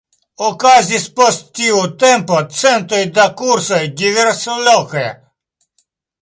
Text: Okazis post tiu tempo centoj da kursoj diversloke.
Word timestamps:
Okazis 0.45 1.03
post 1.19 1.43
tiu 1.59 1.83
tempo 2.03 2.39
centoj 2.61 3.03
da 3.19 3.27
kursoj 3.43 3.83
diversloke. 4.01 5.05